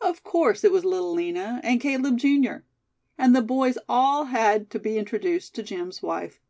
Of 0.00 0.24
course 0.24 0.64
it 0.64 0.72
was 0.72 0.84
Little 0.84 1.12
Lina, 1.12 1.60
and 1.62 1.80
Caleb 1.80 2.18
Jr.; 2.18 2.64
and 3.16 3.36
the 3.36 3.40
boys 3.40 3.78
all 3.88 4.24
had 4.24 4.68
to 4.70 4.80
be 4.80 4.98
introduced 4.98 5.54
to 5.54 5.62
Jim's 5.62 6.02
wife. 6.02 6.40